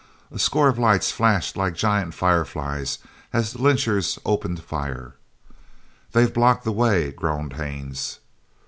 [0.31, 2.97] A score of lights flashed like giant fireflies
[3.31, 5.13] as the lynchers opened fire.
[6.13, 8.17] "They've blocked the way!" groaned Haines.